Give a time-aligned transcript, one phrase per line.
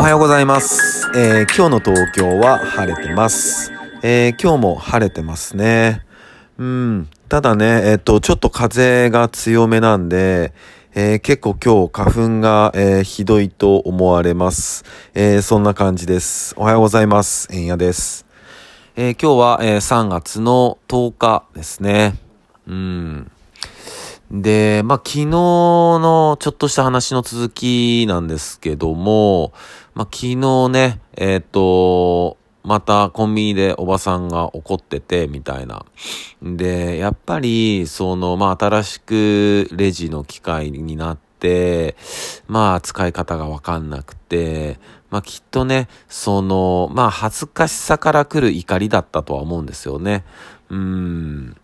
[0.00, 1.10] おはようございます。
[1.14, 3.70] えー今日の東京は晴れてます。
[4.02, 6.06] えー今日も晴れてますね。
[6.56, 7.08] うん。
[7.28, 10.54] ただね、えっ、と、ちょっと風が強めなんで、
[10.94, 14.86] えー結構今日花粉が、えーひどいと思われます。
[15.12, 16.54] えーそんな感じです。
[16.56, 17.46] おはようございます。
[17.52, 18.24] えんやです。
[18.96, 22.14] え今日は、え3月の10日ですね。
[22.66, 23.30] うん。
[24.30, 29.52] で、まあ、昨日のちょっとした話の続きなんですけども、
[29.94, 35.84] まあ、昨日ね、えっ、と、またコンビニでおばさんが怒ってて、みたいな。
[36.42, 41.29] で、やっぱり、その、まあ、新しくレジの機械になって、
[42.46, 44.78] まあ、使い方がわかんなくて、
[45.10, 50.24] まあ、きっとね、その、まあ、恥ずかしさから来る怒りだったとは思うんですよね。
[50.70, 51.56] うん。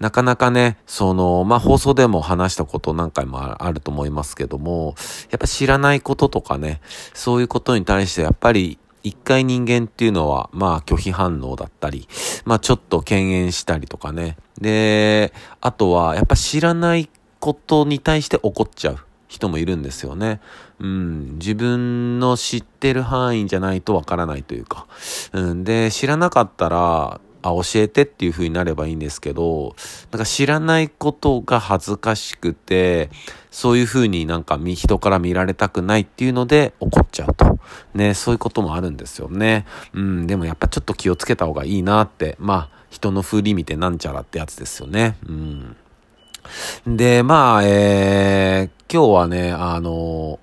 [0.00, 4.94] なかなかね、その、まあ、放送でも話したこと何回もああると思いますけども、
[5.30, 6.80] やっぱ知らないこととかね、
[7.12, 12.08] そういうことに対してやっぱり一回人間っていうのは、まあ拒否反応だったり、
[12.46, 14.38] まあちょっと敬遠したりとかね。
[14.58, 20.40] で、あとはやっぱ知らないことに対して怒っちゃう人もいるんですよね。
[20.80, 24.86] うん、自分の知ってる範囲じゃないとわからないというか。
[25.32, 29.76] うん、で、知らなかったら、あ、教えてっていう風になればいいんですけど、
[30.10, 33.10] なんか知らないことが恥ずかしくて、
[33.50, 37.58] そういう風になんか人から見られたくないっていうので怒っちゃうと。
[37.92, 39.66] ね、そういうこともあるんですよね。
[39.92, 45.16] うん、でもやっぱちょっと気をつけた方がいいなって、まあ、人の風り見てなんちゃらってやつですよね。
[45.26, 45.76] うん。
[46.86, 50.38] で、まあ、えー、今日はね、あの、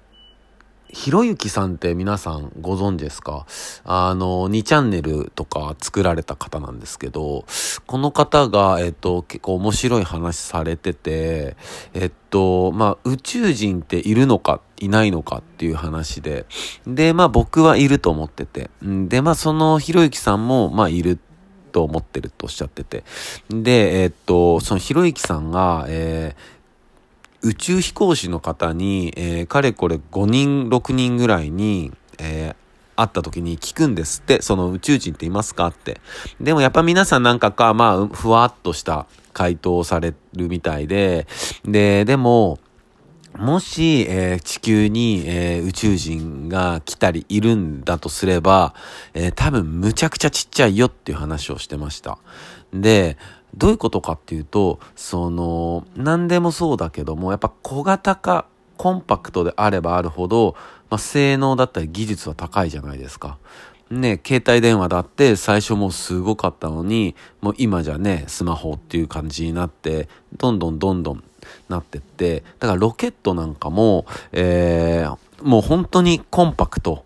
[0.90, 3.46] ひろゆきさんって皆さんご存知ですか？
[3.86, 7.46] あの、2チャンネルとか作られた方なんですけど、
[7.86, 11.56] この方が、えっと、結構面白い話されてて、
[11.94, 16.46] えっと、まあ、宇宙人っているのか、いないのかっていう話で、
[16.86, 21.20] で、まあ僕はいると思ってて、で、まあそのひろゆきさんも、まあいる
[21.72, 23.06] と思ってるとおっしゃってて、
[23.50, 26.61] で、えっと、そのひろゆきさんが、えー
[27.44, 32.56] 宇宙飛行士の方に、えーかれこれ5人、6人ぐらいに、えー
[32.98, 36.02] 会った時に聞くんですって、その宇宙人っていますかって。
[36.40, 41.26] でもやっぱ皆さんなんかか、まあ、ふわっとした回答をされるみたいで、
[41.66, 42.60] で、でも、
[43.38, 48.76] もし、えー地球に、えー宇宙人が来たりいるんだとすれば、
[49.14, 52.20] えー多分むちゃくちゃちっちゃいよっていう話をしてました。
[52.74, 53.18] で、
[53.56, 58.46] どういうことかっていうと、その、何でもそうだけども、やっぱ小型化、
[58.78, 60.56] コンパクトであればあるほど、
[60.90, 63.38] まあ、性能だったり技術は高いじゃないですか。
[63.92, 70.08] ね、携帯電話だって最初もうすごかったのに、もう今じゃね、スマホっていう感じになって、
[70.38, 71.24] どんどんどんどん
[71.68, 77.04] なってって、だからロケットなんかも、えー、もう本当にコンパクト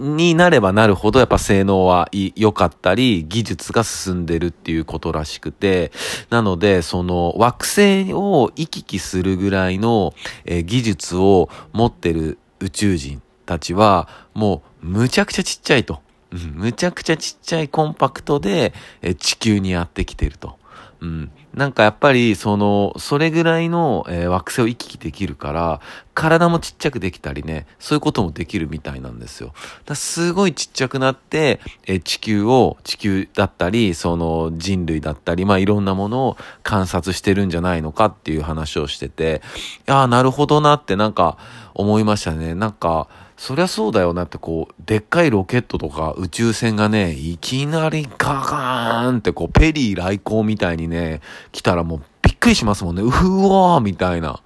[0.00, 5.92] になればなるほどやっぱ性能は良かったり、技術が進んでるっていうことらしくて、
[6.30, 10.14] なので、その惑星を行き来するぐらいの、
[10.46, 16.00] え技術を持ってる宇宙人たちは、もうむちゃくちゃちっちゃいと。
[16.32, 18.72] むちゃくちゃちっちゃいコンパクトで、
[19.02, 20.59] え地球にやってきてると。
[21.00, 21.30] うん。
[21.54, 25.80] なんかやっぱり、その、それぐらいの、えー惑星を行き来できるから、
[26.12, 29.54] 体もちっちゃくできたりね、そういうこともできるみたいなんですよ。
[29.86, 39.40] だすごいちっちゃくなって、えー地球を、地球だったり、その人類だったり、まあいろんなものを観察してるんじゃないのかっていう話をしてて、
[39.88, 41.38] いやーなるほどなってなんか
[41.74, 42.54] 思いましたね。
[42.54, 43.08] なんか、
[43.40, 53.02] そりゃそうだよなってこう、でっかいロケットとか宇宙船がね、いきなりガガーンってこう、ペリー来航みたいにね、来たらもうびっくりしますもんね。
[53.02, 54.42] うわーみたいな。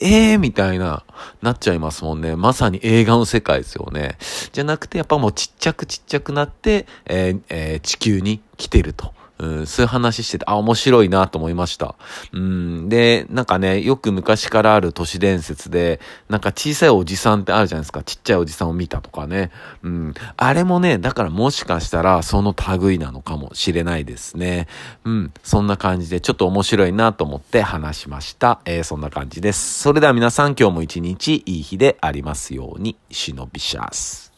[0.00, 1.04] えーみたいな、
[1.40, 2.34] なっちゃいますもんね。
[2.34, 4.16] まさに映画の世界ですよね。
[4.50, 9.14] じゃなくて、やっぱもうちっちゃくちっちゃくなって、えーえー地球に来てると。
[9.42, 11.96] うん、そういう話してて、あ、面白いなと思いました。
[12.32, 18.04] うん、で、なんかね、よく昔からある都市伝説で、なんか小さいおじさんってあるじゃないですか。
[18.04, 19.50] ちっちゃいおじさんを見たとかね。
[19.82, 24.68] うん、あれもね、だからもしかしたらその類なのかもしれないですね。
[25.04, 28.60] うん、そんな感じでちょっと面白いなと思って話しました。
[28.64, 29.80] えーそんな感じです。
[29.80, 34.31] それでは皆さん今日も一日いい日でありますように、忍びシャス。